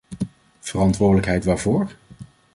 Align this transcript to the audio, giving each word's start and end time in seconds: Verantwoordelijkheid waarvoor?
Verantwoordelijkheid 0.61 1.43
waarvoor? 1.45 1.91